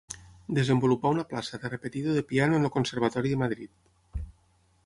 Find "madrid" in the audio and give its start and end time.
3.47-4.27